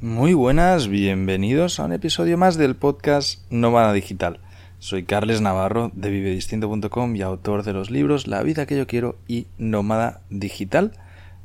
[0.00, 4.38] Muy buenas, bienvenidos a un episodio más del podcast Nómada Digital.
[4.78, 9.16] Soy Carles Navarro de vivedistinto.com y autor de los libros La vida que yo quiero
[9.26, 10.92] y Nómada Digital,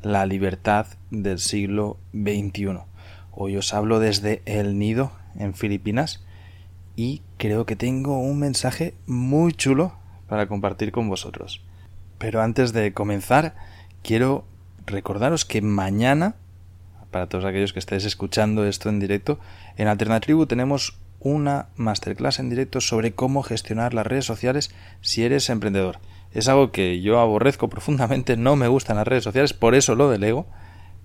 [0.03, 2.81] la libertad del siglo XXI.
[3.31, 6.23] Hoy os hablo desde El Nido, en Filipinas,
[6.95, 10.02] y creo que tengo un mensaje muy chulo
[10.33, 11.61] para compartir con vosotros.
[12.17, 13.53] Pero antes de comenzar,
[14.01, 14.45] quiero
[14.87, 16.33] recordaros que mañana,
[17.11, 19.37] para todos aquellos que estéis escuchando esto en directo,
[19.77, 25.51] en Alternatribu tenemos una masterclass en directo sobre cómo gestionar las redes sociales si eres
[25.51, 25.99] emprendedor.
[26.31, 30.09] Es algo que yo aborrezco profundamente, no me gustan las redes sociales, por eso lo
[30.09, 30.47] delego,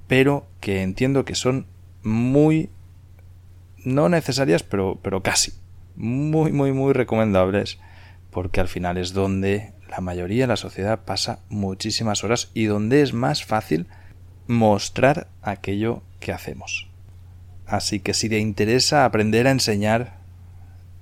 [0.07, 1.67] pero que entiendo que son
[2.03, 2.71] muy
[3.85, 5.53] no necesarias, pero, pero casi
[5.97, 7.79] muy, muy, muy recomendables,
[8.39, 13.03] porque al final es donde la mayoría de la sociedad pasa muchísimas horas y donde
[13.03, 13.89] es más fácil
[14.47, 16.89] mostrar aquello que hacemos.
[17.67, 20.19] Así que si te interesa aprender a enseñar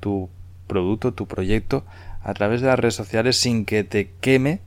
[0.01, 0.31] tu
[0.67, 1.85] producto, tu proyecto
[2.23, 4.61] a través de las redes sociales sin que te queme,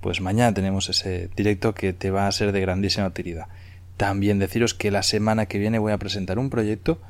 [0.00, 3.48] pues mañana tenemos ese directo que te va a ser de grandísima utilidad.
[3.96, 7.00] También deciros que la semana que viene voy a presentar un proyecto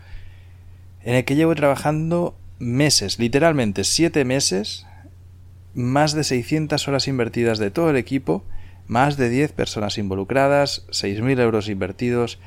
[1.03, 4.87] en el que llevo trabajando meses, literalmente siete meses,
[5.75, 8.45] más de 600 horas invertidas de todo el equipo,
[8.87, 12.39] más de 10 personas involucradas, 6.000 euros invertidos.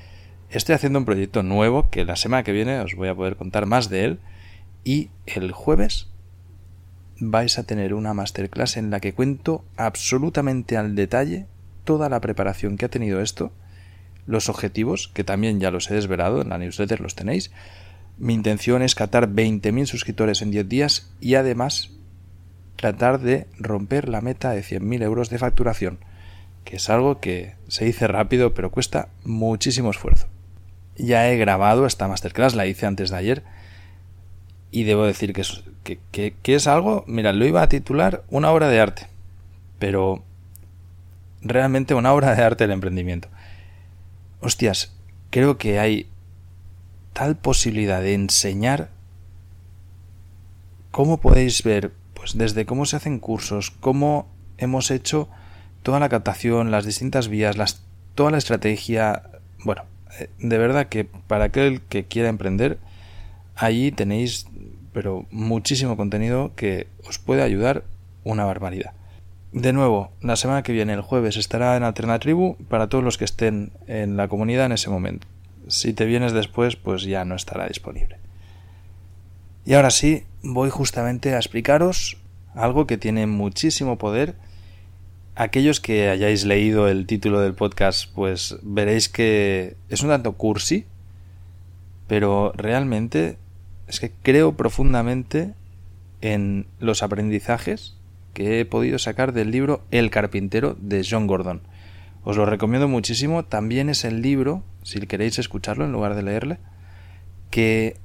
[0.50, 3.66] Estoy haciendo un proyecto nuevo que la semana que viene os voy a poder contar
[3.68, 4.20] más de él
[4.84, 6.08] y el jueves
[7.20, 11.46] vais a tener una masterclass en la que cuento absolutamente al detalle
[11.84, 13.52] toda la preparación que ha tenido esto,
[14.26, 17.52] los objetivos, que también ya los he desvelado en la newsletter, los tenéis.
[18.22, 21.90] Mi intención es catar 20.000 suscriptores en 10 días y además
[22.76, 25.98] tratar de romper la meta de 100.000 euros de facturación,
[26.64, 30.28] que es algo que se dice rápido pero cuesta muchísimo esfuerzo.
[30.98, 33.44] Ya he grabado esta masterclass, la hice antes de ayer,
[34.70, 38.68] y debo decir que es, que, es algo, mira, lo iba a titular una obra
[38.68, 39.08] de arte,
[39.80, 40.24] pero
[41.42, 43.30] realmente una obra de arte del emprendimiento.
[44.42, 44.94] Hostias,
[45.32, 46.08] creo que hay
[47.36, 48.90] posibilidad de enseñar
[50.92, 54.28] cómo podéis ver pues desde cómo se hacen cursos, cómo
[54.58, 55.28] hemos hecho
[55.82, 57.84] toda la captación, las distintas vías,
[58.16, 59.24] toda la estrategia.
[59.64, 59.84] Bueno,
[60.20, 62.78] eh, de verdad que para aquel que quiera emprender,
[63.56, 64.48] allí tenéis,
[64.94, 67.84] pero muchísimo contenido que os puede ayudar
[68.24, 68.94] una barbaridad.
[69.52, 73.26] De nuevo, la semana que viene, el jueves, estará en Alternatribu para todos los que
[73.26, 75.28] estén en la comunidad en ese momento.
[75.68, 78.18] Si te vienes después, pues ya no estará disponible.
[79.66, 82.18] Y ahora sí, voy justamente a explicaros
[82.56, 84.36] algo que tiene muchísimo poder.
[85.36, 90.86] Aquellos que hayáis leído el título del podcast, pues veréis que es un tanto cursi,
[92.08, 93.38] pero realmente
[93.88, 95.54] es que creo profundamente
[96.22, 97.96] en los aprendizajes
[98.34, 101.62] que he podido sacar del libro El carpintero de John Gordon.
[102.24, 106.58] Os lo recomiendo muchísimo, también es el libro, si queréis escucharlo en lugar de leerle,
[107.50, 107.98] que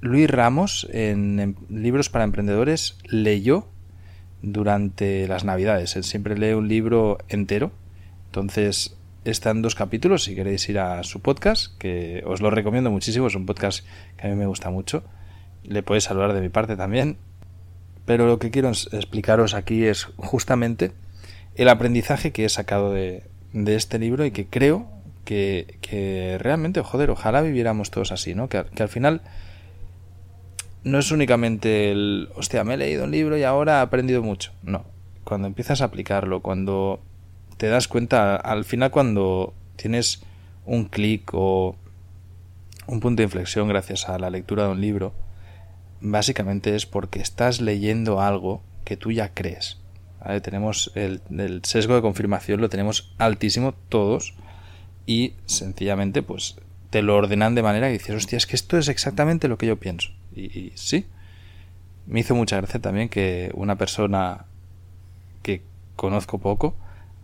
[0.00, 3.66] Luis Ramos, en, Libros para Emprendedores, leyó
[4.42, 5.96] durante las Navidades.
[5.96, 7.72] Él siempre lee un libro entero.
[8.26, 13.26] Entonces, están dos capítulos si queréis ir a su podcast, que os lo recomiendo muchísimo.
[13.26, 15.02] Es un podcast que a mí me gusta mucho.
[15.64, 17.16] Le podéis saludar de mi parte también.
[18.04, 20.92] Pero lo que quiero explicaros aquí es justamente
[21.56, 23.22] el aprendizaje que he sacado de,
[23.52, 24.86] este libro y que creo
[25.24, 28.48] que, realmente, joder, ojalá viviéramos todos así, ¿no?
[28.48, 29.22] que al final
[30.86, 34.52] no es únicamente el, hostia, me he leído un libro y ahora he aprendido mucho.
[34.62, 34.84] No,
[35.24, 37.00] cuando empiezas a aplicarlo, cuando
[37.56, 40.22] te das cuenta, al final cuando tienes
[40.64, 41.74] un clic o
[42.86, 45.12] un punto de inflexión gracias a la lectura de un libro,
[46.00, 49.78] básicamente es porque estás leyendo algo que tú ya crees.
[50.42, 51.20] Tenemos el,
[51.62, 54.34] sesgo de confirmación, lo tenemos altísimo todos
[55.06, 56.56] y sencillamente pues
[56.90, 59.66] te lo ordenan de manera que dices, hostia, es que esto es exactamente lo que
[59.66, 60.10] yo pienso.
[60.34, 61.06] Y, sí,
[62.06, 64.46] me hizo mucha gracia también que una persona
[65.42, 65.62] que
[65.94, 66.74] conozco poco,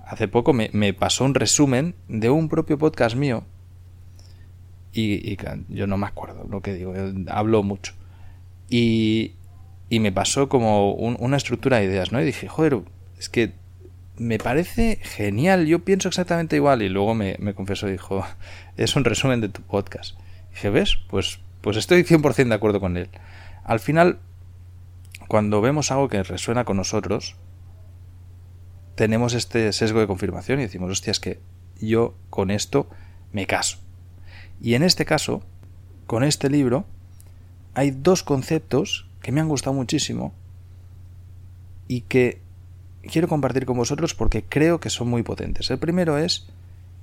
[0.06, 3.44] hace poco me, pasó un resumen de un propio podcast mío.
[4.92, 5.36] Y,
[5.68, 6.94] yo no me acuerdo lo que digo,
[7.28, 7.94] hablo mucho.
[8.70, 9.32] Y,
[9.92, 12.20] y me pasó como una estructura de ideas, ¿no?
[12.22, 12.80] Y dije, joder,
[13.18, 13.52] es que
[14.16, 16.80] me parece genial, yo pienso exactamente igual.
[16.80, 18.24] Y luego me, confesó, dijo,
[18.78, 20.16] es un resumen de tu podcast.
[20.50, 20.96] Dije, ¿ves?
[21.10, 23.10] Pues, pues estoy 100% de acuerdo con él.
[23.64, 24.18] Al final,
[25.28, 27.36] cuando vemos algo que resuena con nosotros,
[28.94, 31.38] tenemos este sesgo de confirmación y decimos, hostia, es que
[31.82, 32.88] yo con esto
[33.30, 33.76] me caso.
[34.58, 35.42] Y en este caso,
[36.06, 36.86] con este libro,
[37.74, 40.32] hay dos conceptos que me han gustado muchísimo
[41.88, 42.40] y que
[43.02, 45.70] quiero compartir con vosotros porque creo que son muy potentes.
[45.70, 46.46] El primero es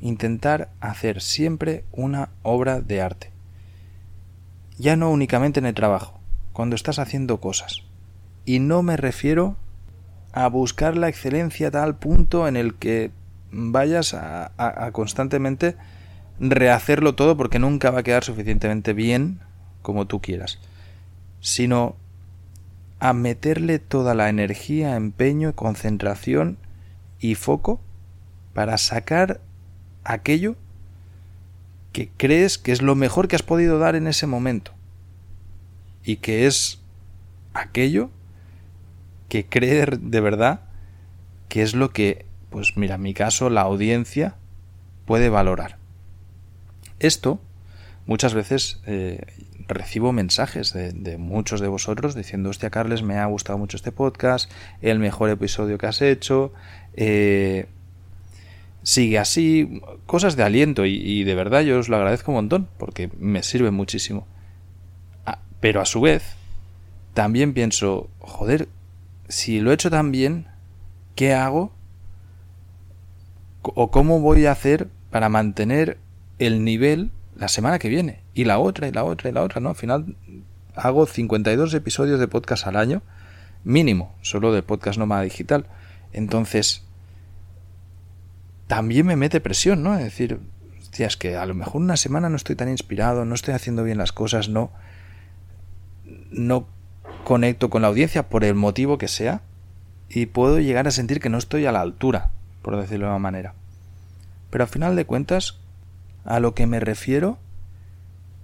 [0.01, 3.31] intentar hacer siempre una obra de arte.
[4.77, 6.19] Ya no únicamente en el trabajo,
[6.53, 7.83] cuando estás haciendo cosas.
[8.45, 9.57] Y no me refiero
[10.31, 13.11] a buscar la excelencia a tal punto en el que
[13.51, 15.75] vayas a, constantemente
[16.39, 19.41] rehacerlo todo porque nunca va a quedar suficientemente bien
[19.81, 20.59] como tú quieras,
[21.41, 21.95] sino
[22.99, 26.57] a meterle toda la energía, empeño, concentración
[27.19, 27.79] y foco
[28.53, 29.39] para sacar
[30.03, 30.55] aquello
[31.93, 34.73] que crees que es lo mejor que has podido dar en ese momento
[36.03, 36.81] y que es
[37.53, 38.09] aquello
[39.27, 40.61] que creer de verdad
[41.47, 44.35] que es lo que, pues mira, en mi caso, la audiencia
[45.05, 45.77] puede valorar.
[46.99, 47.41] Esto
[48.05, 49.21] muchas veces eh,
[49.69, 54.51] recibo mensajes de, muchos de vosotros diciendo, hostia, Carles, me ha gustado mucho este podcast,
[54.81, 56.51] el mejor episodio que has hecho,
[56.95, 57.67] eh,
[58.83, 63.09] sigue así, cosas de aliento y, de verdad yo os lo agradezco un montón porque
[63.19, 64.27] me sirve muchísimo.
[65.25, 66.35] Ah, pero a su vez,
[67.13, 68.67] también pienso, joder,
[69.27, 70.47] si lo he hecho tan bien,
[71.15, 71.71] ¿qué hago?
[73.61, 75.97] ¿O cómo voy a hacer para mantener
[76.39, 78.21] el nivel la semana que viene?
[78.33, 79.69] Y la otra, y la otra, y la otra, ¿no?
[79.69, 80.15] Al final
[80.75, 83.01] hago 52 episodios de podcast al año,
[83.63, 85.65] mínimo, solo de podcast nómada digital.
[86.11, 86.83] Entonces,
[88.67, 89.95] también me mete presión, ¿no?
[89.95, 90.39] Es decir,
[90.81, 93.83] hostia, es que a lo mejor una semana no estoy tan inspirado, no estoy haciendo
[93.83, 94.71] bien las cosas, no.
[96.31, 96.67] No
[97.23, 99.41] conecto con la audiencia por el motivo que sea
[100.09, 102.31] y puedo llegar a sentir que no estoy a la altura,
[102.61, 103.53] por decirlo de una manera.
[104.49, 105.59] Pero al final de cuentas,
[106.29, 107.39] a lo que me refiero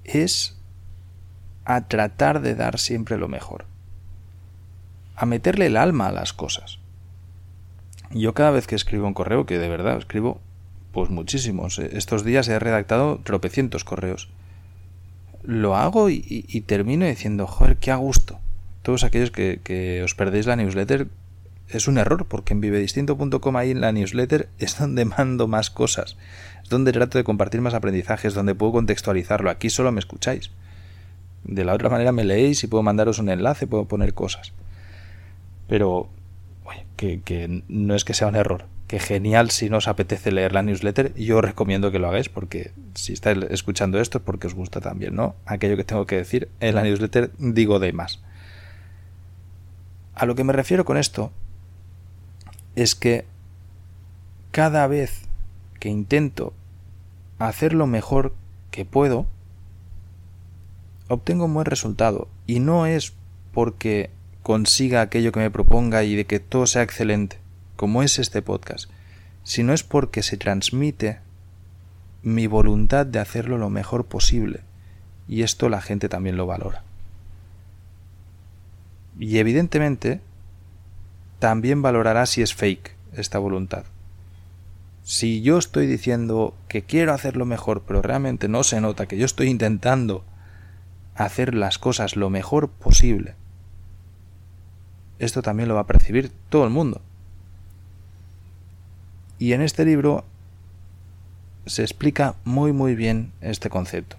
[0.04, 0.58] es
[1.66, 3.66] a tratar de dar siempre lo mejor,
[5.16, 6.80] a meterle el alma a las cosas.
[8.10, 10.42] Yo cada vez que escribo un correo, que de verdad escribo
[10.94, 14.30] pues muchísimos, eh, estos días he redactado tropecientos correos,
[15.44, 18.40] lo hago y, termino diciendo, joder, qué a gusto,
[18.82, 21.08] todos aquellos que, os perdéis la newsletter
[21.70, 26.18] es un error, porque en vivedistinto.com ahí en la newsletter es donde mando más cosas,
[26.64, 29.50] es donde trato de compartir más aprendizajes, donde puedo contextualizarlo.
[29.50, 30.52] Aquí solo me escucháis.
[31.44, 34.52] De la otra manera me leéis y puedo mandaros un enlace, puedo poner cosas.
[35.68, 36.10] Pero,
[36.96, 40.54] que, que no es que sea un error, que genial si no os apetece leer
[40.54, 44.48] la newsletter, yo os recomiendo que lo hagáis porque si estáis escuchando esto es porque
[44.48, 45.36] os gusta también, ¿no?
[45.46, 48.22] Aquello que tengo que decir en la newsletter digo de más.
[50.16, 51.32] A lo que me refiero con esto
[52.76, 53.26] es que
[54.52, 55.24] cada vez
[55.80, 56.54] que intento
[57.40, 58.34] hacer lo mejor
[58.72, 59.26] que puedo,
[61.08, 62.28] obtengo un buen resultado.
[62.46, 63.14] Y no es
[63.54, 64.10] porque
[64.44, 67.40] consiga aquello que me proponga y de que todo sea excelente,
[67.76, 68.90] como es este podcast,
[69.44, 71.20] sino es porque se transmite
[72.22, 74.62] mi voluntad de hacerlo lo mejor posible.
[75.28, 76.84] Y esto la gente también lo valora.
[79.18, 80.22] Y evidentemente
[81.40, 83.86] también valorará si es fake esta voluntad.
[85.04, 89.26] Si yo estoy diciendo que quiero hacerlo mejor, pero realmente no se nota que yo
[89.26, 90.24] estoy intentando
[91.14, 93.36] hacer las cosas lo mejor posible,
[95.20, 97.02] esto también lo va a percibir todo el mundo.
[99.38, 100.26] Y en este libro
[101.66, 104.18] se explica muy muy bien este concepto.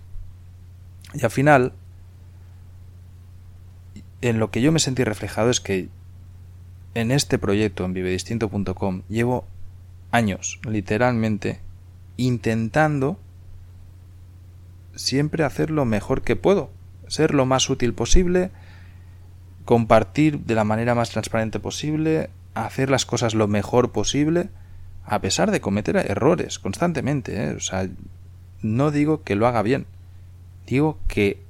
[1.15, 1.73] Y al final,
[4.21, 5.89] en lo que yo me sentí reflejado es que
[6.97, 9.45] en este proyecto en vivedistinto.com llevo
[10.11, 11.61] años, literalmente,
[12.17, 13.19] intentando
[14.95, 16.71] siempre hacer lo mejor que puedo,
[17.07, 18.51] ser lo más útil posible,
[19.67, 24.49] compartir de la manera más transparente posible, hacer las cosas lo mejor posible,
[25.05, 27.45] a pesar de cometer errores constantemente.
[27.45, 27.51] ¿eh?
[27.51, 27.91] O sea,
[28.63, 29.85] no digo que lo haga bien,
[30.67, 31.43] digo que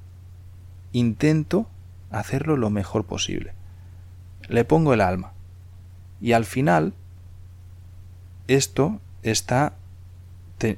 [0.90, 1.68] intento
[2.10, 3.52] hacerlo lo mejor posible.
[4.48, 5.35] Le pongo el alma.
[6.20, 6.94] Y al final,
[8.48, 9.74] esto está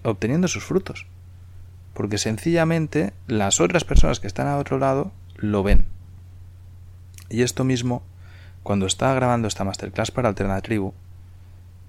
[0.02, 1.07] obteniendo sus frutos.
[1.95, 5.87] Porque sencillamente las otras personas que están a otro lado lo ven.
[7.28, 8.02] Y esto mismo,
[8.62, 10.95] cuando estaba grabando esta masterclass para Alternatribu,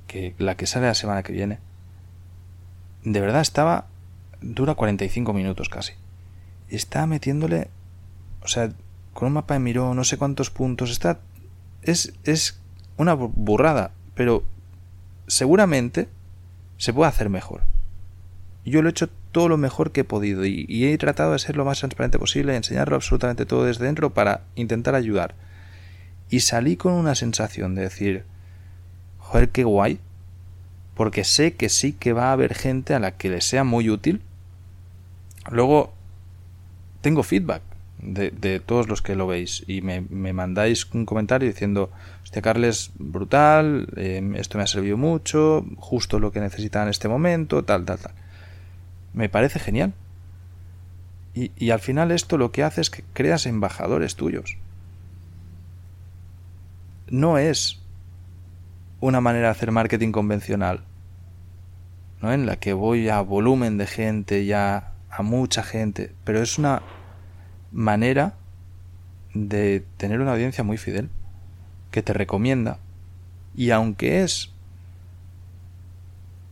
[0.08, 1.60] que la que sale la semana que viene,
[3.04, 3.86] de verdad estaba
[4.42, 5.94] dura 45 minutos casi.
[6.70, 7.70] Está metiéndole,
[8.42, 8.72] o sea,
[9.14, 11.20] con un mapa de Miró, no sé cuántos puntos, está
[11.82, 12.60] es es
[13.00, 14.44] una burrada, pero
[15.26, 16.10] seguramente
[16.78, 17.62] se puede hacer mejor.
[18.66, 21.40] Yo lo he hecho todo lo mejor que he podido y, y, he tratado de
[21.40, 25.34] ser lo más transparente posible, enseñarlo absolutamente todo desde dentro para intentar ayudar.
[26.30, 28.26] Y salí con una sensación de decir,
[29.18, 30.00] joder, qué guay,
[30.94, 33.90] porque sé que sí que va a haber gente a la que le sea muy
[33.90, 34.22] útil.
[35.50, 35.94] Luego,
[37.02, 37.62] tengo feedback
[38.02, 40.02] de, todos los que lo veis y me,
[40.34, 41.92] mandáis un comentario diciendo,
[42.24, 47.08] hostia Carles, brutal, em, esto me ha servido mucho, justo lo que necesitaba en este
[47.08, 48.14] momento, tal, tal, tal.
[49.14, 49.94] Me parece genial.
[51.34, 54.58] Y, y al final esto lo que hace es que creas embajadores tuyos.
[57.10, 57.82] No es
[59.00, 60.82] una manera de hacer marketing convencional
[62.22, 62.34] ¿no?
[62.34, 66.82] en la que voy a volumen de gente, ya a mucha gente, pero es una
[67.72, 68.36] manera
[69.34, 71.10] de tener una audiencia muy fidel,
[71.92, 72.78] que te recomienda,
[73.56, 74.52] y aunque es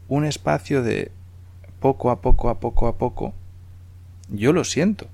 [0.08, 1.12] un espacio de
[1.80, 3.34] poco a poco a poco a poco,
[4.30, 5.08] yo lo siento,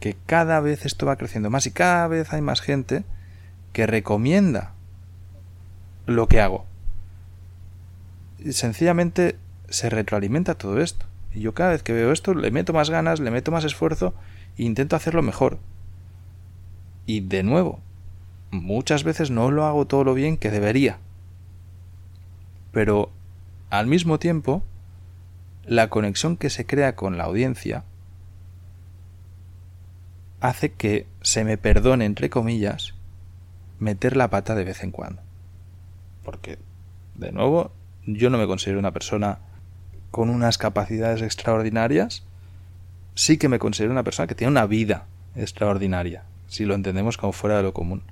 [0.00, 3.04] que cada vez esto va creciendo más y cada vez hay más gente
[3.72, 4.72] que recomienda
[6.06, 6.66] lo que hago.
[8.50, 9.36] Sencillamente
[9.68, 11.06] se retroalimenta todo esto.
[11.32, 14.12] Y yo cada vez que veo esto le meto más ganas, le meto más esfuerzo
[14.56, 15.58] intento hacerlo mejor.
[17.06, 17.80] Y de nuevo,
[18.50, 20.98] muchas veces no lo hago todo lo bien que debería.
[22.72, 23.10] Pero
[23.70, 24.62] al mismo tiempo,
[25.64, 27.84] la conexión que se crea con la audiencia
[30.40, 32.94] hace que se me perdone, entre comillas,
[33.78, 35.22] meter la pata de vez en cuando.
[36.24, 36.58] Porque,
[37.14, 37.72] de nuevo,
[38.06, 39.38] yo no me considero una persona
[40.10, 42.24] con unas capacidades extraordinarias,
[43.14, 47.32] sí que me considero una persona que tiene una vida extraordinaria, si lo entendemos como
[47.32, 48.02] fuera de lo común.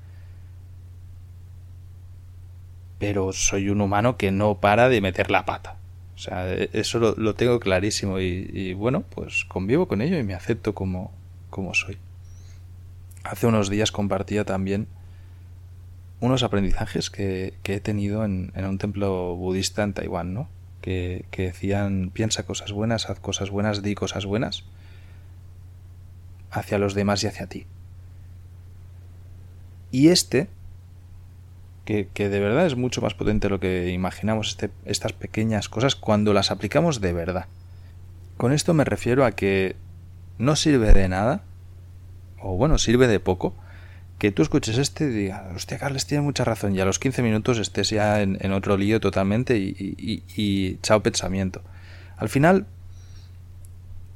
[2.99, 5.77] Pero soy un humano que no para de meter la pata.
[6.15, 10.35] O sea, e, eso lo, tengo clarísimo y, bueno, pues convivo con ello y me
[10.35, 11.13] acepto como,
[11.49, 11.97] como soy.
[13.25, 14.87] Hace unos días compartía también
[16.21, 20.49] unos aprendizajes que, he tenido en, en, un templo budista en Taiwán, ¿no?
[20.81, 24.65] que, decían piensa cosas buenas, haz cosas buenas, di cosas buenas
[26.51, 27.67] hacia los demás y hacia ti.
[29.91, 30.49] Y este,
[31.85, 35.97] que, de verdad es mucho más potente de lo que imaginamos, este, estas pequeñas cosas,
[35.97, 37.47] cuando las aplicamos de verdad.
[38.37, 39.75] Con esto me refiero a que
[40.39, 41.43] no sirve de nada,
[42.41, 43.55] o bueno, sirve de poco,
[44.19, 47.23] que tú escuches este y digas, hostia, Carles tiene mucha razón, y a los 15
[47.23, 49.75] minutos estés ya en, otro lío totalmente y,
[50.37, 51.63] y, chao pensamiento.
[52.17, 52.67] Al final,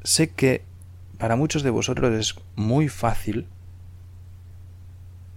[0.03, 0.63] sé que
[1.19, 3.47] para muchos de vosotros es muy fácil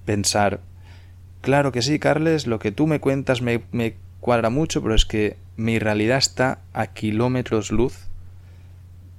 [0.05, 0.61] pensar,
[1.41, 3.61] claro que sí, Carles, lo que tú me cuentas me,
[4.19, 8.07] cuadra mucho, pero es que mi realidad está a kilómetros luz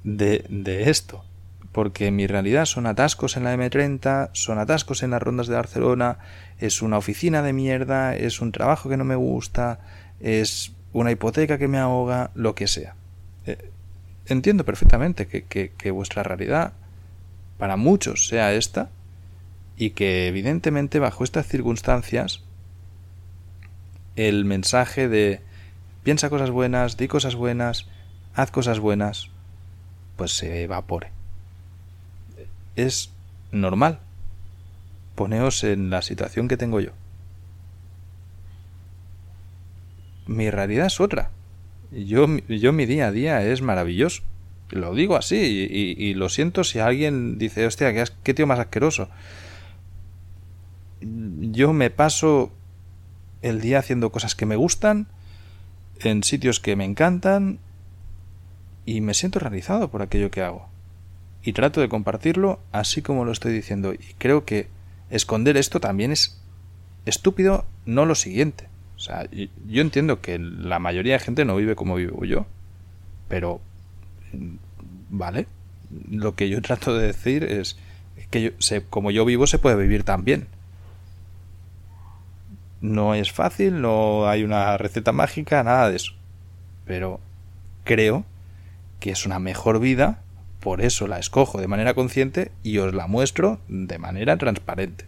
[0.04, 1.24] de, de esto
[1.72, 6.18] porque mi realidad son atascos en la M30, son atascos en las rondas de Barcelona,
[6.58, 9.78] es una oficina de mierda, es un trabajo que no me gusta,
[10.18, 12.96] es una hipoteca que me ahoga, lo que sea.
[13.46, 13.70] Eh,
[14.28, 16.73] entiendo perfectamente que, que vuestra realidad
[17.58, 18.90] para muchos sea esta
[19.76, 22.42] y que evidentemente bajo estas circunstancias
[24.16, 25.40] el mensaje de
[26.02, 27.87] piensa cosas buenas, di cosas buenas,
[28.35, 29.30] haz cosas buenas,
[30.16, 31.18] pues se evapore
[32.78, 33.11] es
[33.50, 33.99] normal.
[35.14, 36.92] Poneos en la situación que tengo yo.
[40.26, 41.30] Mi realidad es otra.
[41.90, 44.23] Yo, yo mi día a día es maravilloso.
[44.71, 49.09] Lo digo así y, lo siento si alguien dice, hostia, qué, qué tío más asqueroso.
[51.00, 52.52] Yo me paso
[53.40, 55.07] el día haciendo cosas que me gustan,
[56.00, 57.59] en sitios que me encantan
[58.85, 60.68] y me siento realizado por aquello que hago
[61.42, 63.95] y trato de compartirlo así como lo estoy diciendo.
[63.95, 64.68] Y creo que
[65.11, 66.40] esconder esto también es
[67.07, 68.68] estúpido, no lo siguiente.
[68.99, 72.47] O sea, yo entiendo que la mayoría de gente no vive como vivo yo,
[73.28, 73.61] pero
[75.09, 75.47] vale.
[76.11, 77.78] Lo que yo trato de decir es
[78.31, 78.50] que yo,
[78.90, 80.49] como yo vivo se puede vivir también.
[82.81, 86.14] No es fácil, no hay una receta mágica, nada de eso.
[86.85, 87.21] pero
[87.85, 88.25] creo
[88.99, 90.23] que es una mejor vida,
[90.59, 95.05] por eso la escojo de manera consciente y os la muestro de manera transparente.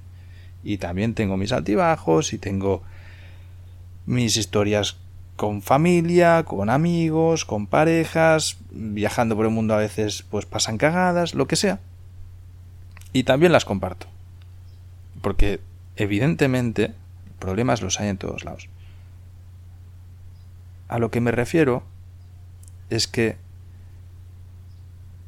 [0.62, 2.84] Y también tengo mis altibajos y tengo
[4.10, 4.96] mis historias
[5.36, 11.32] con familia, con amigos, con parejas, viajando por el mundo a veces pues pasan cagadas,
[11.32, 11.78] lo que sea.
[13.12, 14.08] Y también las comparto.
[15.22, 15.60] Porque
[15.94, 16.92] evidentemente
[17.38, 18.68] problemas los hay en todos lados.
[20.88, 21.84] A lo que me refiero
[22.90, 23.36] es que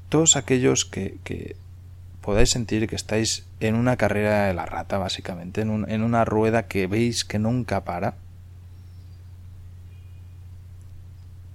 [0.09, 1.55] todos aquellos que,
[2.21, 6.67] podáis sentir que estáis en una carrera de la rata, básicamente, en, en una rueda
[6.67, 8.17] que veis que nunca para,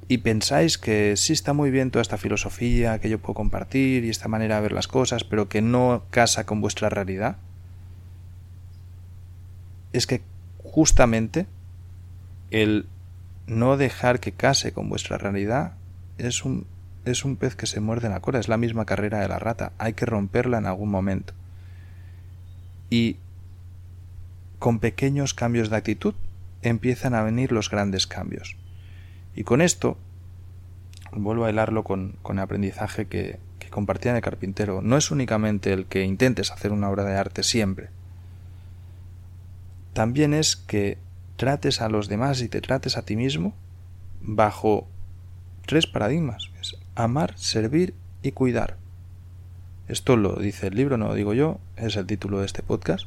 [0.08, 4.10] y pensáis que sí está muy bien toda esta filosofía que yo puedo compartir y
[4.10, 7.38] esta manera de ver las cosas, pero que no casa con vuestra realidad,
[9.92, 10.22] es que
[10.64, 11.46] justamente
[12.52, 12.86] el
[13.48, 15.74] no dejar que case con vuestra realidad
[16.18, 16.66] es un,
[17.04, 19.74] es un pez que se muerde la cola, es la misma carrera de la rata,
[19.78, 21.34] hay que romperla en algún momento.
[22.90, 23.18] Y
[24.60, 26.16] con pequeños cambios de actitud
[26.62, 28.56] empiezan a venir los grandes cambios.
[29.38, 29.98] Y con esto,
[31.12, 34.82] vuelvo a hilarlo con, con el aprendizaje que, que compartía en el carpintero.
[34.82, 37.90] No es únicamente el que intentes hacer una obra de arte siempre.
[39.94, 40.98] También es que
[41.36, 43.54] trates a los demás y te trates a ti mismo
[44.22, 44.88] bajo
[45.68, 46.50] tres paradigmas.
[46.60, 48.78] Es amar, servir y cuidar.
[49.88, 53.06] Esto lo dice el libro, no lo digo yo, es el título de este podcast.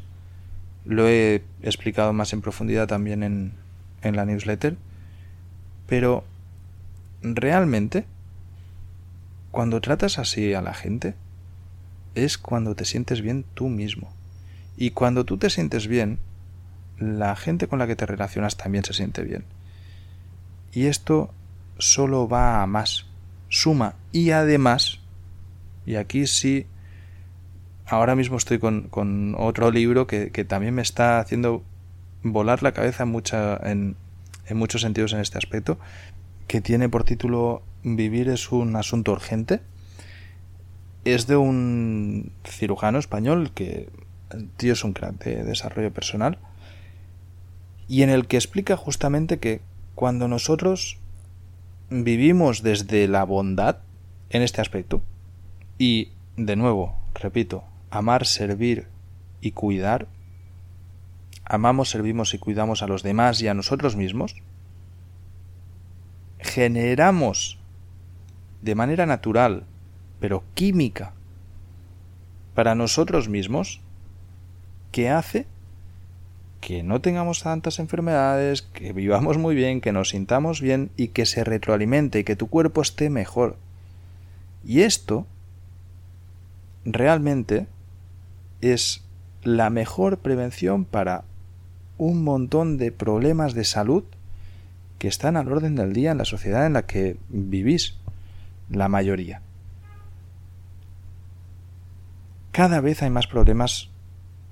[0.85, 3.55] Lo he explicado más en profundidad también en,
[4.03, 4.77] en la newsletter
[5.91, 6.23] pero
[7.21, 8.05] realmente,
[9.51, 11.17] cuando tratas así a la gente,
[12.15, 14.13] es cuando te sientes bien tú mismo.
[14.77, 16.21] Y cuando tú te sientes bien,
[16.97, 19.45] la gente con la que te relacionas también se siente bien.
[20.73, 21.35] Y esto
[21.77, 23.07] solo va a más,
[23.49, 23.97] suma.
[24.13, 25.01] Y además,
[25.87, 26.67] y aquí sí,
[27.85, 31.65] ahora mismo estoy con, otro libro que, también me está haciendo
[32.23, 33.97] volar la cabeza mucha, en,
[34.51, 35.79] en muchos sentidos en este aspecto,
[36.47, 39.61] que tiene por título Vivir es un asunto urgente.
[41.05, 43.89] Es de un cirujano español que
[44.31, 46.39] el tío es un crack de desarrollo personal
[47.89, 49.63] y en el que explica justamente que
[49.95, 50.99] cuando nosotros
[51.89, 53.79] vivimos desde la bondad
[54.31, 55.03] en este aspecto
[55.79, 58.87] y de nuevo, repito, amar, servir
[59.41, 60.07] y cuidar
[61.51, 64.37] amamos, servimos y cuidamos a los demás y a nosotros mismos,
[66.39, 67.59] generamos
[68.63, 69.65] de manera natural,
[70.21, 71.13] pero química,
[72.55, 73.81] para nosotros mismos,
[74.93, 75.49] que hace
[76.61, 81.27] que no tengamos tantas enfermedades, que vivamos muy bien, que nos sintamos bien y que
[81.27, 83.57] se retroalimente y que tu cuerpo esté mejor.
[84.65, 85.27] Y esto
[86.85, 87.67] realmente
[88.61, 89.03] es
[89.43, 91.25] la mejor prevención para
[92.01, 94.05] un montón de problemas de salud
[94.99, 97.99] que están al orden del día en la sociedad en la que vivís,
[98.71, 99.43] la mayoría.
[102.53, 103.91] Cada vez hay más problemas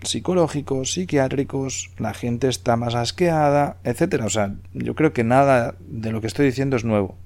[0.02, 4.26] psicológicos, psiquiátricos, la gente está más asqueada, etcétera.
[4.26, 7.16] O sea, yo creo que nada de lo que estoy diciendo es nuevo.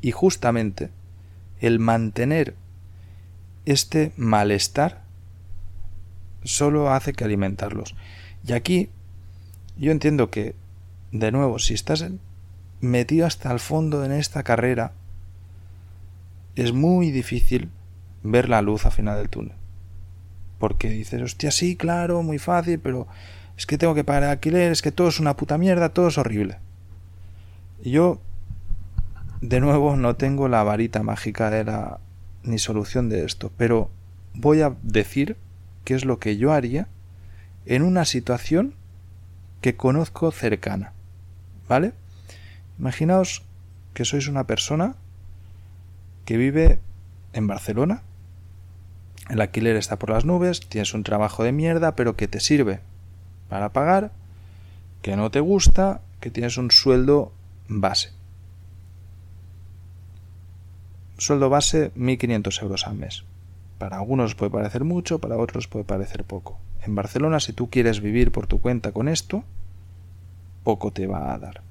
[0.00, 0.88] Y justamente
[1.60, 2.54] el mantener
[3.66, 5.01] este malestar
[6.44, 7.94] solo hace que alimentarlos.
[8.46, 8.88] Y aquí
[9.76, 10.54] yo entiendo que,
[11.12, 12.04] de nuevo, si estás
[12.80, 14.92] metido hasta el fondo en esta carrera,
[16.56, 17.70] es muy difícil
[18.22, 19.54] ver la luz al final del túnel.
[20.58, 23.06] Porque dices, hostia, sí, claro, muy fácil, pero
[23.56, 26.18] es que tengo que pagar alquiler, es que todo es una puta mierda, todo es
[26.18, 26.58] horrible.
[27.82, 28.20] Y yo,
[29.40, 32.00] de nuevo, no tengo la varita mágica de la
[32.44, 33.90] ni solución de esto, pero
[34.34, 35.36] voy a decir
[35.84, 36.88] qué es lo que yo haría
[37.66, 38.74] en una situación
[39.60, 40.92] que conozco cercana.
[41.68, 41.92] ¿Vale?
[42.78, 43.42] Imaginaos
[43.94, 44.96] que sois una persona
[46.24, 46.78] que vive
[47.32, 48.02] en Barcelona,
[49.28, 52.80] el alquiler está por las nubes, tienes un trabajo de mierda, pero que te sirve
[53.48, 54.12] para pagar,
[55.00, 57.32] que no te gusta, que tienes un sueldo
[57.68, 58.10] base.
[61.18, 63.24] Sueldo base 1.500 euros al mes.
[63.82, 66.60] Para algunos puede parecer mucho, para otros puede parecer poco.
[66.84, 69.42] En Barcelona, si tú quieres vivir por tu cuenta con esto,
[70.62, 71.62] poco te va a dar.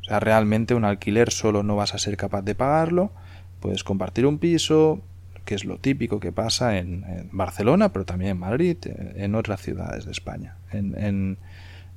[0.00, 3.12] O sea, realmente un alquiler solo no vas a ser capaz de pagarlo.
[3.60, 5.02] Puedes compartir un piso,
[5.44, 10.06] que es lo típico que pasa en, Barcelona, pero también en Madrid, en otras ciudades
[10.06, 10.56] de España.
[10.72, 11.38] En, en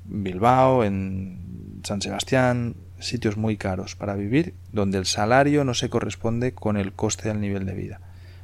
[0.04, 6.52] Bilbao, en San Sebastián, sitios muy caros para vivir donde el salario no se corresponde
[6.54, 8.02] con el coste del nivel de vida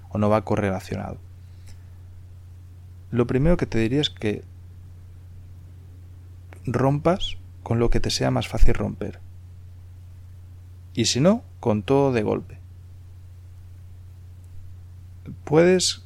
[0.09, 1.17] o no va correlacionado.
[3.11, 4.43] Lo primero que te diría es que
[6.65, 9.19] rompas con lo que te sea más fácil romper.
[10.93, 12.57] Y si no, con todo de golpe.
[15.43, 16.03] ¿Puedes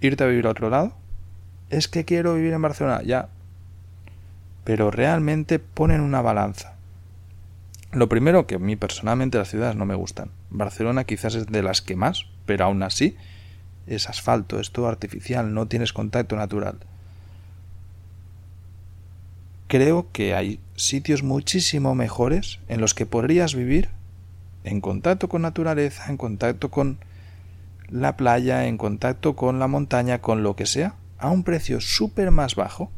[0.00, 0.94] irte a vivir a otro lado?
[1.70, 3.28] Es que quiero vivir en Barcelona, ya.
[4.64, 6.74] Pero realmente ponen una balanza.
[7.92, 10.30] Lo primero que a mí personalmente las ciudades no me gustan.
[10.50, 13.16] Barcelona quizás es de las que más, pero aún así
[13.86, 16.78] es asfalto, es todo artificial, no tienes contacto natural.
[19.66, 23.88] Creo que hay sitios muchísimo mejores en los que podrías vivir
[24.62, 26.98] en contacto con naturaleza, en contacto con
[27.90, 32.30] la playa, en contacto con la montaña, con lo que sea, a un precio súper
[32.30, 32.90] más bajo,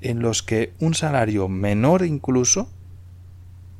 [0.00, 2.68] en los que un salario menor incluso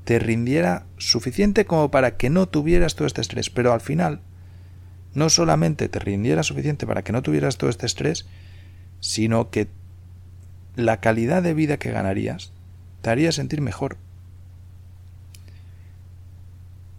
[0.05, 4.21] te rindiera suficiente como para que no tuvieras todo este estrés, pero al final
[5.15, 8.27] no solamente te rindiera suficiente para que no tuvieras todo este estrés,
[9.01, 9.69] sino que
[10.77, 12.53] la calidad de vida que ganarías
[13.03, 13.97] te haría sentir mejor.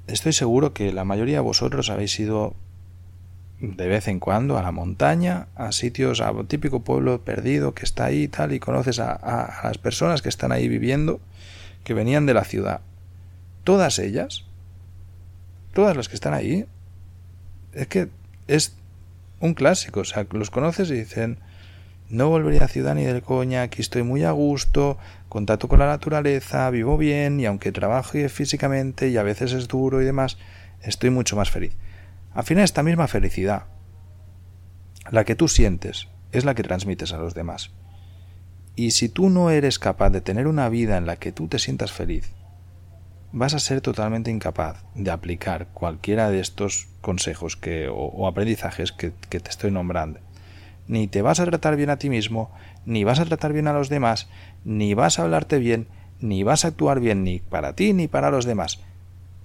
[0.07, 2.55] Estoy seguro que la mayoría de vosotros habéis ido
[3.59, 7.85] de vez en cuando a la montaña, a sitios, a un típico pueblo perdido que
[7.85, 11.19] está ahí y tal, y conoces a, a, las personas que están ahí viviendo,
[11.83, 12.81] que venían de la ciudad.
[13.63, 14.45] Todas ellas,
[15.73, 16.67] todas las que están ahí,
[17.75, 18.09] es que
[18.47, 18.75] es
[19.39, 21.39] un clásico, o sea, los conoces y dicen,
[22.09, 24.97] no volvería a ciudad ni del coña, aquí estoy muy a gusto,
[25.29, 30.01] contacto con la naturaleza, vivo bien y aunque trabaje físicamente y a veces es duro
[30.01, 30.37] y demás,
[30.81, 31.75] estoy mucho más feliz.
[32.33, 33.65] Al final esta misma felicidad,
[35.11, 37.71] la que tú sientes, es la que transmites a los demás.
[38.75, 41.59] Y si tú no eres capaz de tener una vida en la que tú te
[41.59, 42.31] sientas feliz,
[43.35, 49.11] vas a ser totalmente incapaz de aplicar cualquiera de estos consejos que, o, aprendizajes que
[49.11, 50.19] te estoy nombrando
[50.87, 52.51] ni te vas a tratar bien a ti mismo,
[52.85, 54.27] ni vas a tratar bien a los demás,
[54.63, 55.87] ni vas a hablarte bien,
[56.19, 58.79] ni vas a actuar bien ni para ti ni para los demás.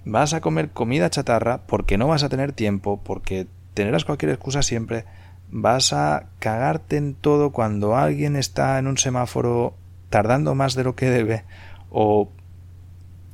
[0.05, 4.61] Vas a comer comida chatarra porque no vas a tener tiempo, porque tendrás cualquier excusa
[4.61, 5.05] siempre,
[5.49, 9.75] vas a cagarte en todo cuando alguien está en un semáforo
[10.09, 11.43] tardando más de lo que debe,
[11.89, 12.29] o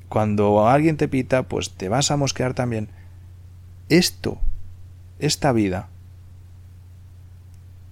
[0.10, 2.90] cuando alguien te pita, pues te vas a mosquear también.
[3.90, 4.40] Esto,
[5.20, 5.90] esta vida,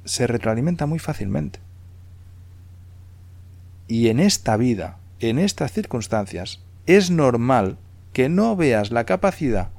[0.06, 1.60] se retroalimenta muy fácilmente.
[3.88, 7.78] Y en esta vida, en estas circunstancias, es normal
[8.14, 9.70] que no veas la capacidad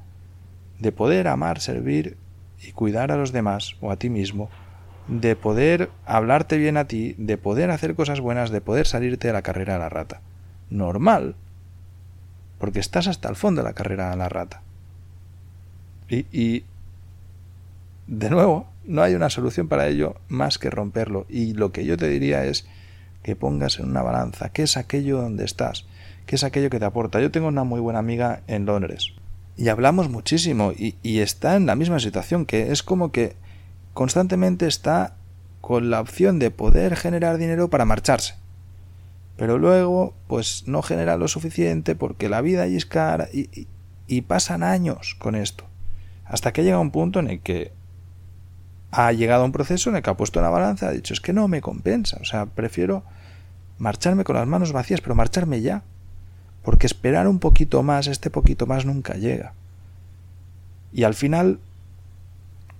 [0.79, 2.17] de poder amar, servir
[2.61, 4.49] y cuidar a los demás o a ti mismo,
[5.07, 9.33] de poder hablarte bien a ti, de poder hacer cosas buenas, de poder salirte de
[9.33, 10.21] la carrera a la rata.
[10.69, 11.35] Normal,
[12.59, 14.61] porque estás hasta el fondo de la carrera a la rata.
[16.09, 16.63] Y,
[18.07, 21.25] de nuevo, no hay una solución para ello más que romperlo.
[21.29, 22.65] Y lo que yo te diría es
[23.23, 25.85] que pongas en una balanza qué es aquello donde estás,
[26.25, 27.19] qué es aquello que te aporta.
[27.19, 29.13] Yo tengo una muy buena amiga en Londres
[29.57, 33.35] y hablamos muchísimo y, y está en la misma situación, que es como que
[33.93, 35.15] constantemente está
[35.59, 38.35] con la opción de poder generar dinero para marcharse.
[39.37, 43.67] Pero luego, pues no genera lo suficiente porque la vida es cara y,
[44.07, 45.63] y, pasan años con esto.
[46.25, 47.71] Hasta que llega un punto en el que
[48.91, 51.33] ha llegado un proceso en el que ha puesto una balanza, ha dicho, es que
[51.33, 53.03] no me compensa, o sea, prefiero
[53.77, 55.83] marcharme con las manos vacías, pero marcharme ya,
[56.63, 59.53] porque esperar un poquito más, este poquito más nunca llega.
[60.91, 61.59] Y al final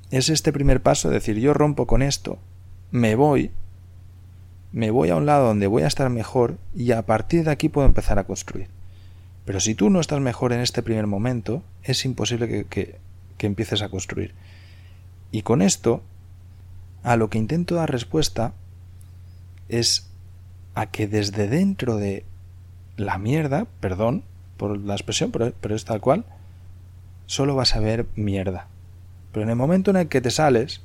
[0.10, 2.40] es este primer paso, decir, yo rompo con esto,
[2.92, 3.52] me voy,
[4.72, 7.70] me voy a un lado donde voy a estar mejor y a partir de aquí
[7.70, 8.68] puedo empezar a construir.
[9.46, 12.98] Pero si tú no estás mejor en este primer momento, es imposible que, que,
[13.38, 14.34] que empieces a construir.
[15.32, 16.02] Y con esto,
[17.04, 18.54] a lo que intento dar respuesta
[19.70, 20.08] es
[20.76, 22.24] a que desde dentro de
[22.98, 24.24] la mierda, perdón
[24.58, 26.26] por la expresión, pero, es tal cual,
[27.26, 28.68] solo vas a ver mierda.
[29.32, 30.82] Pero en el momento en el que te sales,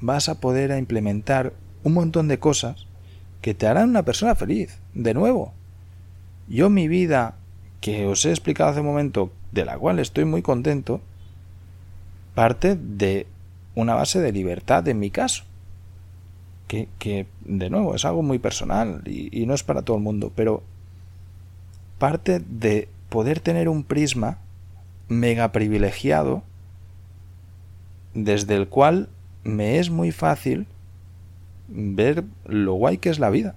[0.00, 1.54] vas a poder implementar
[1.86, 2.84] un montón de cosas
[3.40, 4.80] que te harán una persona feliz.
[4.92, 5.54] De nuevo,
[6.48, 7.36] yo mi vida,
[7.80, 11.00] que os he explicado hace un momento, de la cual estoy muy contento,
[12.34, 13.28] parte de
[13.76, 15.44] una base de libertad en mi caso.
[16.66, 20.02] Que, que de nuevo, es algo muy personal y, y no es para todo el
[20.02, 20.64] mundo, pero
[21.98, 24.38] parte de poder tener un prisma
[25.06, 26.42] mega privilegiado
[28.12, 29.08] desde el cual
[29.44, 30.66] me es muy fácil
[31.68, 33.56] ver lo guay que es la vida.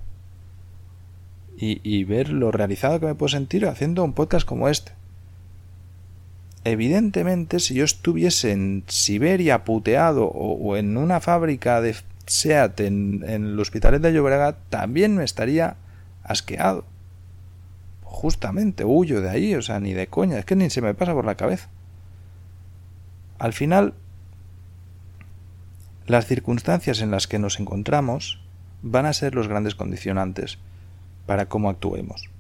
[1.61, 4.93] y, ver lo realizado que me puedo sentir haciendo un podcast como este.
[6.63, 11.95] Evidentemente, si yo estuviese en Siberia puteado o, en una fábrica de
[12.25, 15.77] SEAT en, en el Hospitalet de Llobregat, también me estaría
[16.23, 16.85] asqueado.
[18.03, 21.13] Justamente, huyo de ahí, o sea, ni de coña, es que ni se me pasa
[21.13, 21.69] por la cabeza.
[23.37, 23.93] Al final,
[26.09, 28.41] las circunstancias en las que nos encontramos
[28.81, 30.57] van a ser los grandes condicionantes
[31.27, 32.31] para cómo actuemos.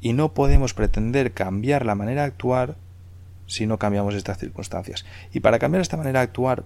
[0.00, 2.76] Y no podemos pretender cambiar la manera de actuar
[3.48, 5.04] si no cambiamos estas circunstancias.
[5.32, 6.64] Y para cambiar esta manera de actuar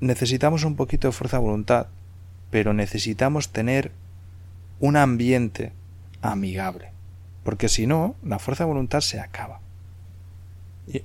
[0.00, 1.86] necesitamos un poquito de fuerza de voluntad,
[2.50, 3.92] pero necesitamos tener
[4.78, 5.72] un ambiente
[6.20, 6.90] amigable,
[7.44, 9.60] porque si no, la fuerza de voluntad se acaba.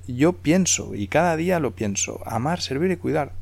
[0.06, 3.32] Yo pienso, y cada día lo pienso, amar, servir y cuidar.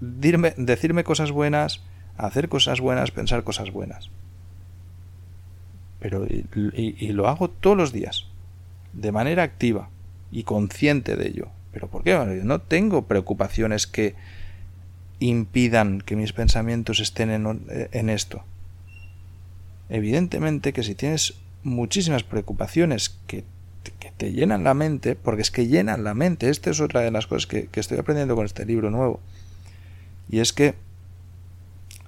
[0.00, 1.82] decirme cosas buenas,
[2.16, 4.10] hacer cosas buenas, pensar cosas buenas.
[6.00, 8.26] Pero y, lo hago todos los días,
[8.92, 9.90] de manera activa
[10.32, 11.48] y consciente de ello.
[11.72, 12.16] ¿Pero por qué?
[12.44, 14.14] no tengo preocupaciones que
[15.18, 18.44] impidan que mis pensamientos estén en, en esto.
[19.88, 23.44] Evidentemente que si tienes muchísimas preocupaciones que
[23.92, 26.48] que te llenan la mente, porque es que llenan la mente.
[26.48, 29.20] Esta es otra de las cosas que, estoy aprendiendo con este libro nuevo.
[30.28, 30.74] Y es que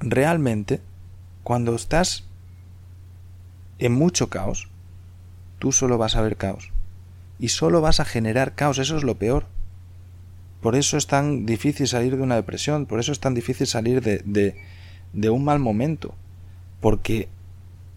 [0.00, 0.80] realmente,
[1.42, 2.24] cuando estás
[3.78, 4.68] en mucho caos,
[5.58, 6.70] tú solo vas a ver caos.
[7.38, 9.46] Y solo vas a generar caos, eso es lo peor.
[10.62, 14.02] Por eso es tan difícil salir de una depresión, por eso es tan difícil salir
[14.02, 14.56] de, de,
[15.12, 16.14] de un mal momento.
[16.80, 17.28] Porque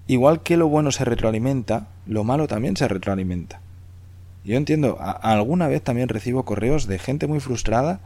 [0.07, 3.61] igual que lo bueno se retroalimenta, lo malo también se retroalimenta.
[4.43, 7.99] Yo entiendo, alguna vez también recibo correos de gente muy frustrada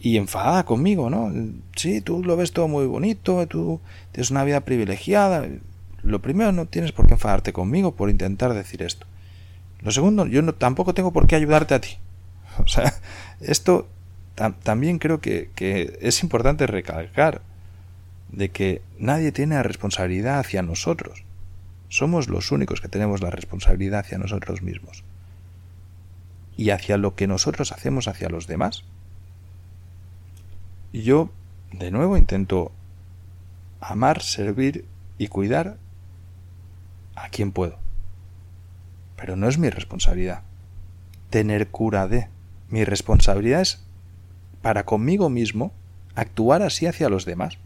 [0.00, 1.32] y enfadada conmigo, ¿no?
[1.76, 3.80] Sí, tú lo ves todo muy bonito, tú
[4.12, 5.46] tienes una vida privilegiada.
[6.02, 9.06] Lo primero, no tienes por qué enfadarte conmigo por intentar decir esto.
[9.80, 11.98] Lo segundo, yo no, tampoco tengo por qué ayudarte a ti.
[12.58, 12.94] O sea,
[13.40, 13.86] esto
[14.62, 17.42] también creo que, que es importante recalcar
[18.32, 21.24] de que nadie tiene la responsabilidad hacia nosotros.
[21.88, 25.04] Somos los únicos que tenemos la responsabilidad hacia nosotros mismos
[26.56, 28.84] y hacia lo que nosotros hacemos hacia los demás.
[30.92, 31.30] Y yo,
[31.72, 32.72] de nuevo, intento
[33.80, 34.86] amar, servir
[35.18, 35.76] y cuidar
[37.14, 37.78] a quien puedo.
[39.16, 40.42] Pero no es mi responsabilidad
[41.30, 42.28] tener cura de.
[42.68, 43.84] Mi responsabilidad es,
[44.62, 45.72] para conmigo mismo,
[46.14, 47.58] actuar así hacia los demás.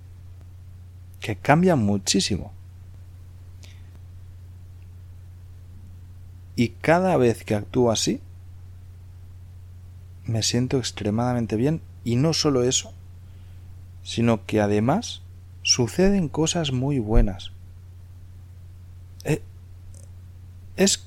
[1.21, 2.53] Que cambia muchísimo.
[6.57, 8.21] Y cada vez que actúo así,
[10.25, 12.93] me siento extremadamente bien y no solo eso,
[14.03, 15.23] sino que además
[15.63, 17.53] suceden cosas muy buenas.
[19.25, 19.43] Eh,
[20.77, 21.07] es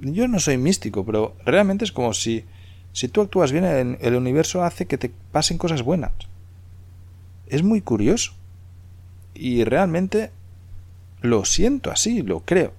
[0.00, 2.44] yo no soy místico, pero realmente es como si
[2.92, 6.12] si tú actúas bien el universo hace que te pasen cosas buenas.
[7.46, 8.32] Es muy curioso.
[9.34, 10.30] Y realmente
[11.22, 12.74] lo siento así, lo creo.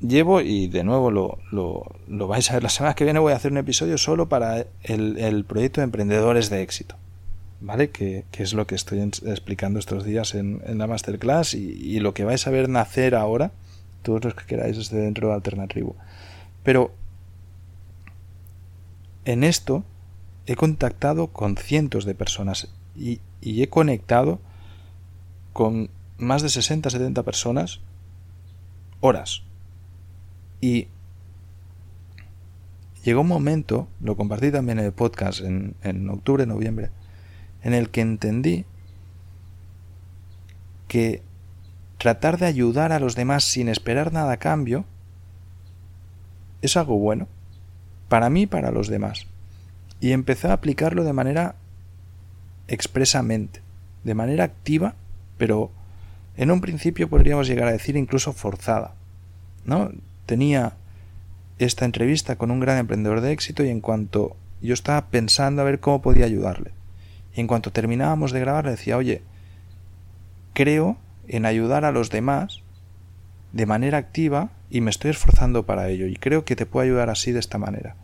[0.00, 3.36] Llevo, y de nuevo lo, lo, vais a ver la semana que viene, voy a
[3.36, 6.96] hacer un episodio solo para el, proyecto de emprendedores de éxito.
[7.60, 7.90] ¿Vale?
[7.90, 12.46] Que, es lo que estoy explicando estos días en, la masterclass y, lo que vais
[12.46, 13.50] a ver nacer ahora,
[14.02, 15.96] todos los que queráis desde dentro de Alternativo.
[16.62, 16.92] Pero
[19.24, 19.84] en esto
[20.46, 24.38] he contactado con cientos de personas y, y he conectado
[25.52, 27.80] con más de 60, 70 personas
[29.00, 29.42] horas
[30.60, 30.88] y
[33.04, 36.90] llegó un momento, lo compartí también en el podcast en, octubre, noviembre,
[37.62, 38.64] en el que entendí
[40.88, 41.22] que
[41.98, 44.84] tratar de ayudar a los demás sin esperar nada a cambio
[46.62, 47.28] es algo bueno,
[48.08, 49.26] para mí y para los demás.
[50.00, 51.54] Y empecé a aplicarlo de manera
[52.66, 53.60] expresamente,
[54.04, 54.94] de manera activa,
[55.36, 55.70] pero
[56.36, 58.94] en un principio podríamos llegar a decir incluso forzada.
[59.64, 59.90] ¿No?
[60.28, 60.74] Tenía
[61.58, 65.64] esta entrevista con un gran emprendedor de éxito y en cuanto yo estaba pensando a
[65.64, 66.70] ver cómo podía ayudarle.
[67.34, 69.22] Y en cuanto terminábamos de grabar le decía, oye,
[70.52, 72.62] creo en ayudar a los demás
[73.52, 77.08] de manera activa y me estoy esforzando para ello y creo que te puedo ayudar
[77.08, 77.96] así de esta manera.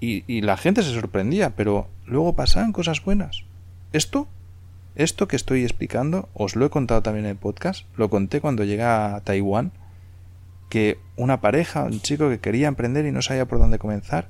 [0.00, 3.44] Y, y la gente se sorprendía, pero luego pasaban cosas buenas.
[3.92, 4.26] Esto,
[4.94, 8.64] esto que estoy explicando, os lo he contado también en el podcast, lo conté cuando
[8.64, 9.72] llegué a Taiwán
[10.70, 14.28] que una pareja, un chico que quería emprender y no sabía por dónde comenzar,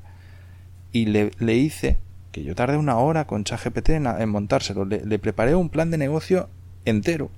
[0.90, 1.98] y le, hice
[2.32, 4.84] que yo tardé una hora con ChatGPT en, en montárselo.
[4.84, 6.48] Le, le preparé un plan de negocio
[6.84, 7.30] entero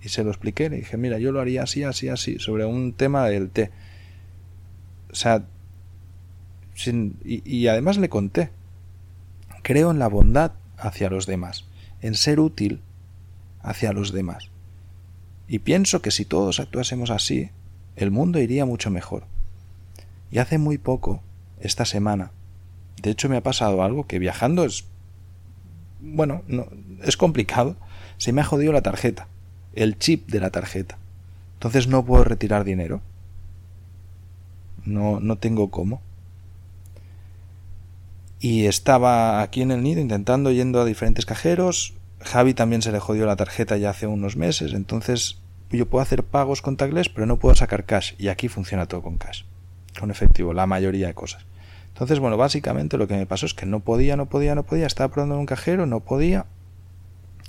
[0.00, 0.70] y se lo expliqué.
[0.70, 3.72] Le dije, mira, yo lo haría así, así, así, sobre un tema del té.
[5.10, 5.44] O sea,
[7.24, 8.50] y, y además le conté.
[9.62, 11.64] Creo en la bondad hacia los demás,
[12.02, 12.82] en ser útil
[13.62, 14.50] hacia los demás.
[15.48, 17.50] Y pienso que si todos actuásemos así,
[17.96, 19.24] el mundo iría mucho mejor.
[20.30, 21.22] Y hace muy poco,
[21.60, 22.32] esta semana,
[23.00, 24.86] de hecho me ha pasado algo que viajando es...
[26.00, 26.66] Bueno, no,
[27.02, 27.76] es complicado.
[28.18, 29.28] Se me ha jodido la tarjeta,
[29.74, 30.98] el chip de la tarjeta.
[31.54, 33.00] Entonces no puedo retirar dinero.
[34.84, 36.02] No, no tengo cómo.
[38.38, 41.94] Y estaba aquí en el nido intentando yendo a diferentes cajeros.
[42.20, 44.74] Javi también se le jodió la tarjeta ya hace unos meses.
[44.74, 45.38] Entonces
[45.76, 48.14] yo puedo hacer pagos contactless, pero no puedo sacar cash.
[48.18, 49.44] Y aquí funciona todo con cash.
[49.98, 51.46] Con efectivo, la mayoría de cosas.
[51.88, 54.86] Entonces, bueno, básicamente lo que me pasó es que no podía, no podía, no podía.
[54.86, 56.46] Estaba probando en un cajero, no podía.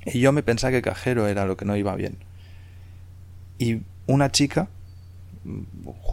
[0.06, 2.18] Y yo me pensaba que el cajero era lo que no iba bien.
[3.58, 4.68] Y una chica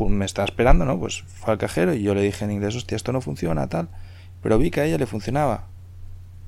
[0.09, 0.99] me estaba esperando, ¿no?
[0.99, 3.89] Pues fue al cajero y yo le dije en inglés, hostia, esto no funciona, tal.
[4.43, 5.67] Pero vi que a ella le funcionaba.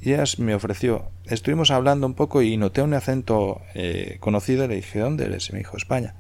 [0.01, 1.11] Y ella me ofreció.
[1.25, 4.67] Estuvimos hablando un poco y noté un acento eh, conocido.
[4.69, 5.49] Le dije, ¿dónde eres?
[5.49, 6.15] Y me dijo, España.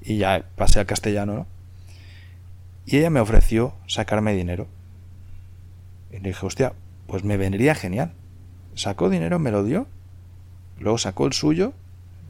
[0.00, 1.46] Y ya pasé al castellano, ¿no?
[2.86, 4.68] Y ella me ofreció sacarme dinero.
[6.12, 6.74] Y le dije, hostia,
[7.06, 8.12] pues me vendría genial.
[8.74, 9.88] Sacó dinero, me lo dio.
[10.78, 11.72] Luego sacó el suyo.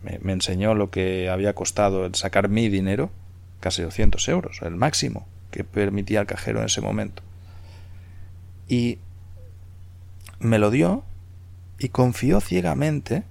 [0.03, 3.11] Me, me enseñó lo que había costado el sacar mi dinero.
[3.61, 7.23] Casi 200 euros, el máximo que permitía el cajero en ese momento
[8.69, 8.99] y
[10.45, 11.05] me lo dio
[11.79, 13.25] y confió ciegamente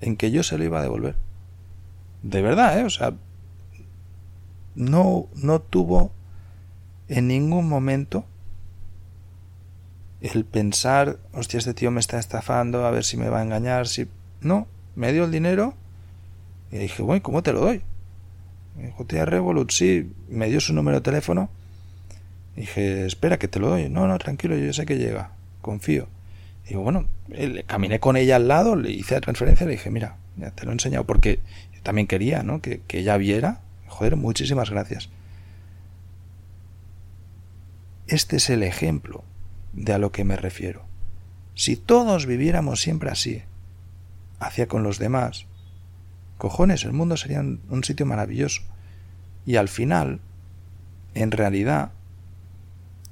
[0.00, 1.16] en que yo se lo iba a devolver.
[2.22, 2.84] De verdad, ¿eh?
[2.84, 3.14] O sea,
[4.74, 6.12] no, no tuvo
[7.08, 8.24] en ningún momento
[10.20, 13.86] el pensar, hostia, este tío me está estafando, a ver si me va a engañar,
[13.86, 14.08] si...
[14.40, 15.74] No, me dio el dinero
[16.72, 17.82] y dije, bueno, ¿cómo te lo doy?
[18.76, 21.48] Me dijo, tía Revolut, sí, me dio su número de teléfono
[22.56, 23.90] Dije, espera, que te lo doy.
[23.90, 25.32] No, no, tranquilo, yo sé que llega.
[25.60, 26.08] Confío.
[26.68, 27.08] Digo, bueno,
[27.66, 30.70] caminé con ella al lado, le hice la transferencia, le dije, mira, ya te lo
[30.70, 31.40] he enseñado porque
[31.82, 32.60] también quería, ¿no?
[32.60, 33.60] Que, que ella viera.
[33.86, 35.08] Joder, muchísimas gracias.
[38.08, 39.24] Este es el ejemplo
[39.72, 40.84] de a lo que me refiero.
[41.54, 43.42] Si todos viviéramos siempre así,
[44.38, 45.46] hacia con los demás,
[46.36, 48.62] cojones, el mundo sería un sitio maravilloso.
[49.44, 50.20] Y al final,
[51.14, 51.92] en realidad,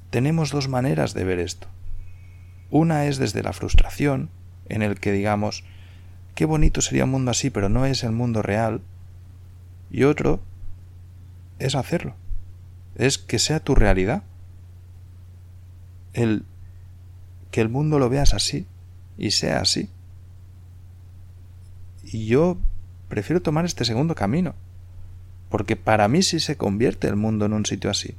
[0.09, 1.67] tenemos dos maneras de ver esto.
[2.69, 4.29] Una es desde la frustración,
[4.67, 5.63] en el que digamos,
[6.33, 8.81] qué bonito sería un mundo así, pero no es el mundo real.
[9.91, 10.39] Y otro
[11.59, 12.15] es hacerlo.
[12.95, 14.23] Es que sea tu realidad.
[16.13, 16.45] El
[17.51, 18.67] que el mundo lo veas así
[19.17, 19.89] y sea así.
[22.03, 22.57] Y yo
[23.07, 24.55] prefiero tomar este segundo camino,
[25.49, 28.15] porque para mí sí se convierte el mundo en un sitio así.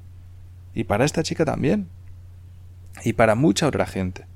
[0.75, 1.89] Y para esta chica también.
[3.05, 4.27] Y para mucha otra gente.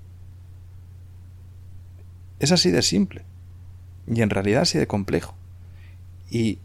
[2.41, 3.23] Es así de simple.
[4.09, 5.35] Y en realidad así de complejo.
[6.31, 6.59] Y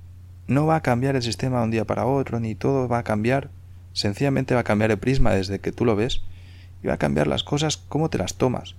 [0.47, 3.03] no va a cambiar el sistema de un día para otro, ni todo va a
[3.03, 3.49] cambiar.
[3.93, 6.23] Sencillamente va a cambiar el prisma desde que tú lo ves.
[6.81, 8.75] Y va a cambiar las cosas, cómo te las tomas.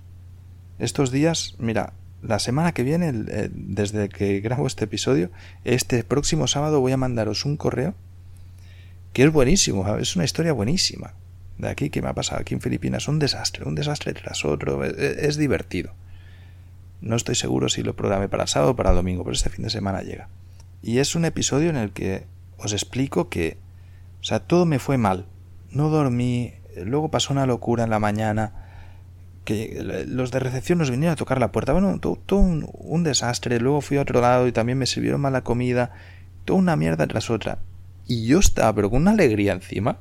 [0.79, 5.31] Estos días, mira, la semana que viene, eh, desde que grabo este episodio,
[5.63, 7.95] este próximo sábado voy a mandaros un correo
[9.13, 11.13] que es buenísimo, es una historia buenísima.
[11.57, 14.83] De aquí que me ha pasado aquí en Filipinas, un desastre, un desastre tras otro,
[14.83, 15.93] es, es divertido.
[17.01, 19.69] No estoy seguro si lo programé para sábado o para domingo, pero este fin de
[19.69, 20.29] semana llega.
[20.81, 22.25] Y es un episodio en el que
[22.57, 23.57] os explico que,
[24.21, 25.25] o sea, todo me fue mal.
[25.69, 28.67] No dormí, luego pasó una locura en la mañana,
[29.43, 31.71] que los de recepción nos vinieron a tocar la puerta.
[31.71, 33.59] Bueno, todo, todo un, desastre.
[33.59, 35.91] Luego fui a otro lado y también me sirvieron mal la comida.
[36.43, 37.59] Toda una mierda tras otra.
[38.07, 39.99] Y yo estaba, pero con una alegría encima,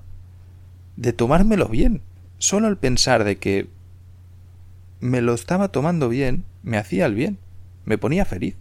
[0.96, 2.02] de tomármelo bien.
[2.38, 3.68] Solo el pensar de que
[5.06, 7.38] me lo estaba tomando bien, me hacía el bien,
[7.84, 8.56] me ponía feliz.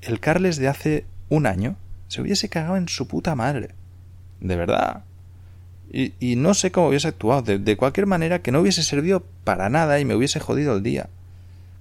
[0.00, 1.76] El Carles de hace un año
[2.08, 3.70] se hubiese cagado en su puta madre.
[4.40, 5.04] De verdad.
[5.90, 7.42] Y, no sé cómo hubiese actuado.
[7.42, 11.08] De, cualquier manera, que no hubiese servido para nada y me hubiese jodido el día.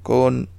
[0.02, 0.50] Con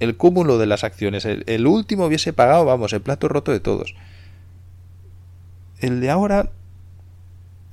[0.00, 1.24] el cúmulo de las acciones.
[1.24, 3.94] El, último hubiese pagado, vamos, el plato roto de todos.
[5.80, 6.50] El de ahora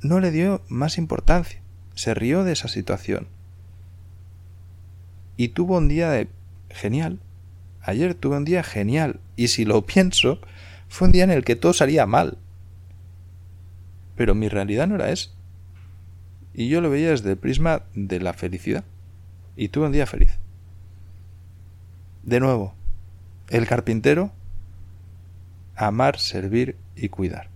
[0.01, 1.61] no le dio más importancia.
[1.95, 3.27] Se rió de esa situación.
[5.37, 6.27] Y tuvo un día
[6.69, 7.19] genial.
[7.81, 9.19] Ayer tuve un día genial.
[9.35, 10.39] Y si lo pienso,
[10.87, 12.37] fue un día en el que todo salía mal.
[14.15, 15.31] Pero mi realidad no era esa.
[16.53, 18.83] y yo lo veía desde el prisma de la felicidad.
[19.57, 20.37] Y tuve un día feliz.
[22.23, 22.73] De nuevo,
[23.49, 24.31] el carpintero,
[25.75, 27.49] amar, servir y cuidar.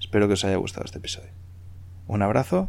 [0.00, 1.30] Espero que os haya gustado este episodio.
[2.08, 2.68] Un abrazo